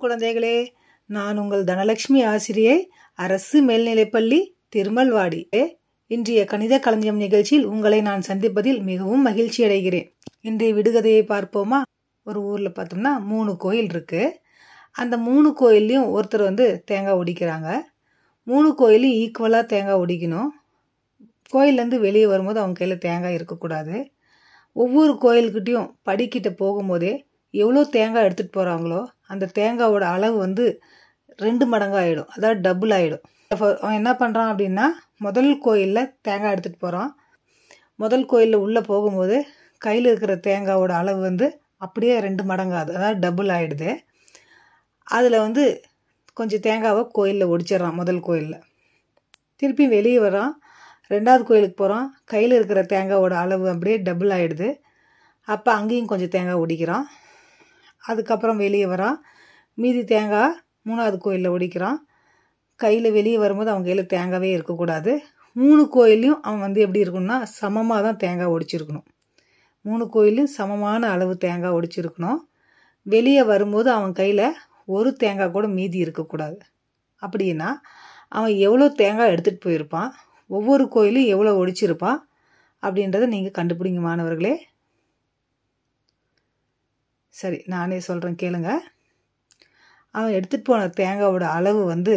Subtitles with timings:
[0.00, 0.66] குழந்தைகளே
[1.06, 5.48] நான் உங்கள் தனலட்சுமி ஆசிரியை அரசு மேல்நிலைப்பள்ளி திருமல்வாடி.
[6.06, 10.16] இன்றைய கணித களஞ்சியம் நிகழ்ச்சியில் உங்களை நான் சந்திப்பதில் மிகவும் மகிழ்ச்சி அடைகிறேன்.
[10.40, 11.82] இன்றைய விடுகதையை பார்ப்போமா?
[12.22, 14.40] ஒரு ஊரில் பார்த்தோம்னா மூணு கோயில் இருக்கு.
[14.92, 17.78] அந்த மூணு கோயில்லையும் ஒருத்தர் வந்து தேங்காய் ஒடிக்கிறாங்க.
[18.42, 20.48] மூணு கோயிலையும் ஈக்குவலாக தேங்காய் ஒடிக்கணும்.
[21.52, 24.10] கோயிலேருந்து வெளியே வரும்போது அவங்க கையில் தேங்காய் இருக்கக்கூடாது.
[24.72, 30.64] ஒவ்வொரு கோயில்கிட்டையும் படிக்கிட்ட போகும்போதே எவ்வளோ தேங்காய் எடுத்துகிட்டு போகிறாங்களோ அந்த தேங்காயோட அளவு வந்து
[31.38, 33.24] ரெண்டு மடங்கு ஆகிடும் அதாவது டபுள் ஆகிடும்
[33.54, 34.86] அவன் என்ன பண்ணுறான் அப்படின்னா
[35.18, 37.10] முதல் கோயிலில் தேங்காய் எடுத்துகிட்டு போகிறான்
[37.98, 39.36] முதல் கோயிலில் உள்ளே போகும்போது
[39.82, 41.46] கையில் இருக்கிற தேங்காவோட அளவு வந்து
[41.78, 43.90] அப்படியே ரெண்டு மடங்காது அதாவது டபுள் ஆகிடுது
[45.06, 45.64] அதில் வந்து
[46.36, 48.60] கொஞ்சம் தேங்காவை கோயிலில் ஒடிச்சிட்றான் முதல் கோயிலில்.
[49.62, 50.52] திருப்பி வெளியே வரான்
[51.10, 54.68] ரெண்டாவது கோயிலுக்கு போகிறான் கையில் இருக்கிற தேங்காவோட அளவு அப்படியே டபுள் ஆகிடுது
[55.48, 57.06] அப்போ அங்கேயும் கொஞ்சம் தேங்காய் ஒடிக்கிறான்.
[58.04, 59.18] அதுக்கப்புறம் வெளியே வரான்
[59.78, 60.56] மீதி தேங்காய்
[60.88, 61.98] மூணாவது கோயிலில் ஒடிக்கிறான்.
[62.80, 65.12] கையில் வெளியே வரும்போது அவங்க கையில் தேங்காவே இருக்கக்கூடாது.
[65.56, 69.06] மூணு கோயிலையும் அவன் வந்து எப்படி இருக்கணும்னா சமமாக தான் தேங்காய் ஒடிச்சிருக்கணும்.
[69.84, 72.40] மூணு கோயிலையும் சமமான அளவு தேங்காய் ஒடிச்சிருக்கணும்.
[73.06, 74.46] வெளியே வரும்போது அவன் கையில்
[74.96, 76.58] ஒரு தேங்காய் கூட மீதி இருக்கக்கூடாது.
[77.22, 77.68] அப்படின்னா
[78.28, 80.10] அவன் எவ்வளோ தேங்காய் எடுத்துகிட்டு போயிருப்பான்?
[80.50, 82.18] ஒவ்வொரு கோயிலும் எவ்வளோ ஒடிச்சிருப்பான்?
[82.82, 84.54] அப்படின்றத நீங்கள் கண்டுபிடிங்க மாணவர்களே.
[87.40, 88.70] சரி நானே சொல்கிறேன் கேளுங்க.
[90.14, 92.14] அவன் எடுத்துகிட்டு போன தேங்காவோட அளவு வந்து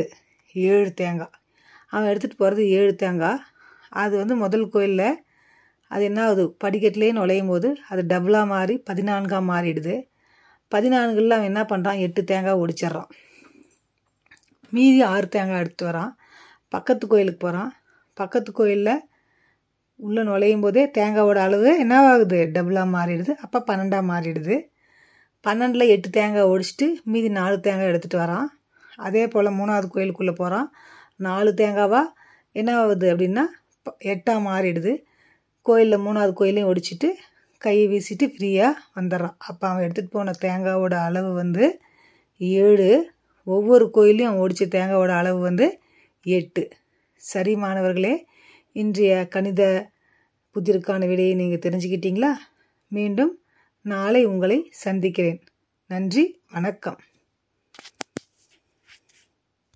[0.55, 1.35] ஏழு தேங்காய்
[1.87, 3.41] அவன் எடுத்துகிட்டு போகிறது ஏழு தேங்காய்
[4.01, 5.09] அது வந்து முதல் கோயிலில்
[5.91, 6.43] அது என்ன ஆகுது?
[6.63, 9.95] படிக்கட்டிலே நுழையும் போது அது டபுளாக மாறி பதினான்காக மாறிடுது.
[10.71, 13.11] பதினான்கில் அவன் என்ன பண்ணுறான் எட்டு தேங்காய் ஒடிச்சிட்றான்.
[14.73, 16.13] மீதி ஆறு தேங்காய் எடுத்து வரான்.
[16.73, 17.71] பக்கத்து கோயிலுக்கு போகிறான்
[18.17, 18.95] பக்கத்து கோயிலில்
[19.99, 22.39] உள்ளே நுழையும் போதே தேங்காவோட அளவு என்னவாகுது?
[22.55, 23.33] டபுளாக மாறிடுது.
[23.45, 24.55] அப்போ பன்னெண்டாக மாறிடுது.
[25.45, 28.47] பன்னெண்டில் எட்டு தேங்காய் ஒடிச்சிட்டு மீதி நாலு தேங்காய் எடுத்துகிட்டு வரான்.
[29.07, 30.67] அதே போல் மூணாவது கோயிலுக்குள்ளே போகிறான்
[31.25, 32.13] நாலு தேங்காவாக
[32.51, 33.43] என்ன ஆகுது அப்படின்னா
[34.11, 34.93] எட்டாக மாறிடுது.
[35.61, 37.09] கோயிலில் மூணாவது கோயிலையும் ஒடிச்சிட்டு
[37.61, 41.65] கையை வீசிட்டு ஃப்ரீயாக வந்துடுறான் அப்போ அவன் எடுத்துகிட்டு போன தேங்காவோட அளவு வந்து
[42.37, 42.89] ஏழு.
[43.47, 45.67] ஒவ்வொரு கோயிலையும் அவன் ஒடித்த தேங்காவோட அளவு வந்து
[46.25, 46.63] எட்டு.
[47.23, 48.15] சரி மாணவர்களே
[48.75, 49.61] இன்றைய கணித
[50.55, 52.31] புதிருக்கான விடையை நீங்கள் தெரிஞ்சுக்கிட்டீங்களா?
[52.91, 53.31] மீண்டும்
[53.83, 55.43] நாளை உங்களை சந்திக்கிறேன்.
[55.87, 56.99] நன்றி வணக்கம்.